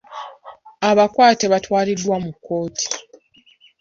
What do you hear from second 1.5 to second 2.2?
baatwaliddwa